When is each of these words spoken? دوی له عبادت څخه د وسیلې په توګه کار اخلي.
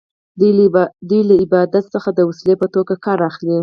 دوی 1.09 1.21
له 1.29 1.35
عبادت 1.43 1.85
څخه 1.95 2.09
د 2.13 2.19
وسیلې 2.29 2.55
په 2.61 2.67
توګه 2.75 2.93
کار 3.05 3.19
اخلي. 3.29 3.57